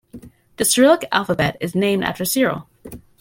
The 0.57 0.65
Cyrillic 0.65 1.05
alphabet 1.11 1.57
is 1.61 1.75
named 1.75 2.03
after 2.03 2.25
Cyril. 2.25 2.67